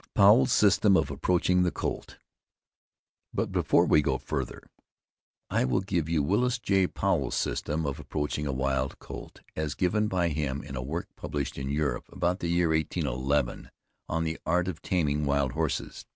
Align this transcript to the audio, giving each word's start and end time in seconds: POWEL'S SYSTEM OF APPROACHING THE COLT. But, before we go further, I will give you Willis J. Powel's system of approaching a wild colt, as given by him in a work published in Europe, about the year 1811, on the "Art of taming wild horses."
POWEL'S 0.15 0.51
SYSTEM 0.51 0.97
OF 0.97 1.11
APPROACHING 1.11 1.61
THE 1.61 1.69
COLT. 1.69 2.17
But, 3.35 3.51
before 3.51 3.85
we 3.85 4.01
go 4.01 4.17
further, 4.17 4.63
I 5.51 5.63
will 5.63 5.81
give 5.81 6.09
you 6.09 6.23
Willis 6.23 6.57
J. 6.57 6.87
Powel's 6.87 7.35
system 7.35 7.85
of 7.85 7.99
approaching 7.99 8.47
a 8.47 8.51
wild 8.51 8.97
colt, 8.97 9.41
as 9.55 9.75
given 9.75 10.07
by 10.07 10.29
him 10.29 10.63
in 10.63 10.75
a 10.75 10.81
work 10.81 11.09
published 11.15 11.55
in 11.55 11.69
Europe, 11.69 12.09
about 12.11 12.39
the 12.39 12.47
year 12.49 12.69
1811, 12.69 13.69
on 14.09 14.23
the 14.23 14.39
"Art 14.43 14.67
of 14.67 14.81
taming 14.81 15.23
wild 15.23 15.51
horses." 15.51 16.03